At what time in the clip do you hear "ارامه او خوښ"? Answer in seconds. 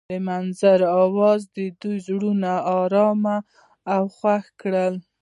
2.81-4.45